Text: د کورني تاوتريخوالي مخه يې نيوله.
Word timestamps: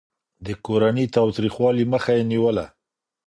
د 0.45 0.47
کورني 0.65 1.05
تاوتريخوالي 1.15 1.85
مخه 1.93 2.11
يې 2.17 2.23
نيوله. 2.31 2.65